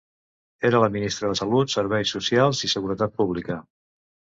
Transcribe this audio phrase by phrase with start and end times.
[0.69, 3.61] Era la ministra de Salut, Serveis Socials i Seguretat Pública.